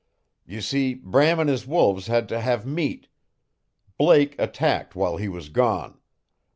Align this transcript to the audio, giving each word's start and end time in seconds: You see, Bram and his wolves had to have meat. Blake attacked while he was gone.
You 0.51 0.61
see, 0.61 0.95
Bram 0.95 1.39
and 1.39 1.47
his 1.47 1.67
wolves 1.67 2.07
had 2.07 2.27
to 2.29 2.41
have 2.41 2.65
meat. 2.65 3.07
Blake 3.99 4.35
attacked 4.39 4.95
while 4.95 5.17
he 5.17 5.27
was 5.29 5.49
gone. 5.49 5.99